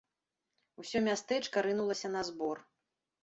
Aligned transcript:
Усё 0.83 1.01
мястэчка 1.09 1.57
рынулася 1.67 2.07
на 2.17 2.21
збор. 2.31 2.57